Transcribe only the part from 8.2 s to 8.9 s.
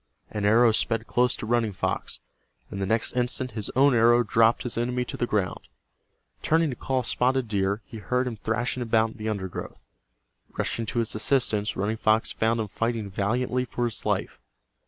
him thrashing